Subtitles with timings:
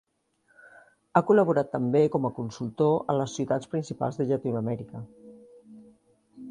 [1.13, 5.05] Ha col·laborat també com a consultor a les ciutats principals de Llatinoamèrica.